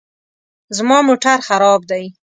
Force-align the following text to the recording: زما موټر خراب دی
زما 0.77 0.97
موټر 1.07 1.37
خراب 1.47 1.81
دی 1.91 2.05